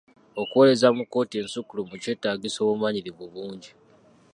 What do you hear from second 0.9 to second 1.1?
mu